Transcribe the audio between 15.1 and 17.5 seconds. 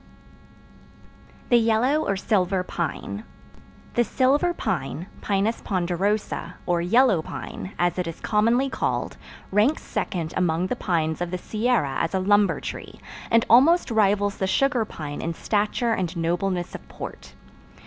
in stature and nobleness of port.